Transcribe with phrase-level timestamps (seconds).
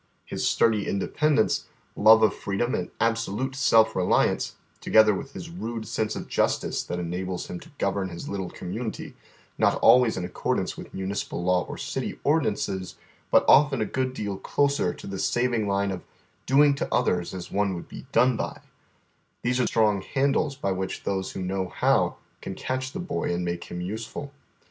[0.25, 1.65] His sturdy independence,
[1.95, 6.97] love of freedom and absolute self reliance, together with his rude sense of justice that
[6.97, 9.13] enables him to govern his little community,
[9.59, 12.95] not always in accordance with municipal law or city ordinances,
[13.29, 16.01] but often a good deal closer to the saving line of"
[16.47, 18.59] doing to others as one would be done by
[19.43, 23.45] "—these are strong handles by which those who know how can catch the boy and
[23.45, 24.31] make him useful.